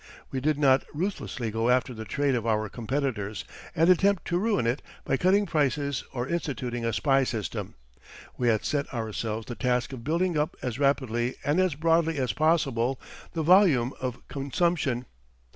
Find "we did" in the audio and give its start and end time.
0.31-0.57